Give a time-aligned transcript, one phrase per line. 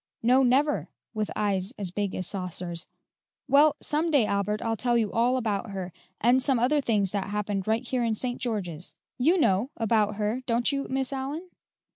[0.23, 2.87] "No, never," with eyes as big as saucers.
[3.47, 7.27] "Well, some day, Albert, I'll tell you all about her, and some other things that
[7.27, 8.41] happened right here in St.
[8.41, 8.95] George's.
[9.19, 11.51] You know, about her, don't you, Miss Allyn?"